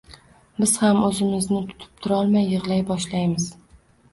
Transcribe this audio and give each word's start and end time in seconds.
biz 0.61 0.71
ham 0.83 1.01
o’zimizni 1.09 1.61
tutib 1.73 2.01
turolmay 2.07 2.51
yig’lay 2.55 2.83
boshlaymiz. 2.89 3.47